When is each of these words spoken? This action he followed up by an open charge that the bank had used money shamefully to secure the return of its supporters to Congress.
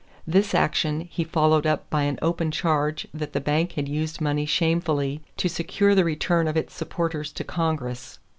This 0.25 0.55
action 0.55 1.01
he 1.11 1.23
followed 1.23 1.67
up 1.67 1.87
by 1.91 2.01
an 2.05 2.17
open 2.23 2.49
charge 2.49 3.07
that 3.13 3.33
the 3.33 3.39
bank 3.39 3.73
had 3.73 3.87
used 3.87 4.19
money 4.19 4.47
shamefully 4.47 5.21
to 5.37 5.47
secure 5.47 5.93
the 5.93 6.03
return 6.03 6.47
of 6.47 6.57
its 6.57 6.73
supporters 6.73 7.31
to 7.33 7.43
Congress. 7.43 8.17